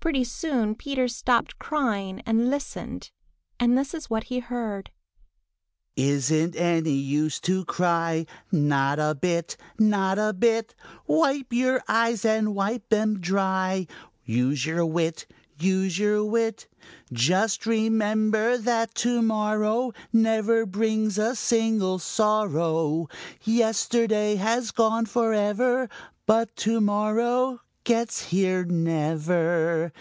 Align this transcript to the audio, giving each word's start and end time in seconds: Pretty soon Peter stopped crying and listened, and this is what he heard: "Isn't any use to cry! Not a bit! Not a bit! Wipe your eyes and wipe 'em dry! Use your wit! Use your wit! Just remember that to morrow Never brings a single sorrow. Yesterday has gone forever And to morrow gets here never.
Pretty 0.00 0.24
soon 0.24 0.74
Peter 0.74 1.06
stopped 1.06 1.60
crying 1.60 2.22
and 2.26 2.50
listened, 2.50 3.12
and 3.60 3.78
this 3.78 3.94
is 3.94 4.10
what 4.10 4.24
he 4.24 4.40
heard: 4.40 4.90
"Isn't 5.94 6.56
any 6.56 6.90
use 6.90 7.38
to 7.42 7.64
cry! 7.64 8.26
Not 8.50 8.98
a 8.98 9.14
bit! 9.14 9.56
Not 9.78 10.18
a 10.18 10.32
bit! 10.32 10.74
Wipe 11.06 11.52
your 11.52 11.84
eyes 11.86 12.24
and 12.24 12.52
wipe 12.52 12.92
'em 12.92 13.20
dry! 13.20 13.86
Use 14.24 14.66
your 14.66 14.84
wit! 14.84 15.24
Use 15.60 15.96
your 16.00 16.24
wit! 16.24 16.66
Just 17.12 17.64
remember 17.64 18.58
that 18.58 18.96
to 18.96 19.22
morrow 19.22 19.92
Never 20.12 20.66
brings 20.66 21.16
a 21.16 21.36
single 21.36 22.00
sorrow. 22.00 23.06
Yesterday 23.44 24.34
has 24.34 24.72
gone 24.72 25.06
forever 25.06 25.88
And 26.26 26.56
to 26.56 26.80
morrow 26.80 27.60
gets 27.84 28.26
here 28.26 28.64
never. 28.64 29.92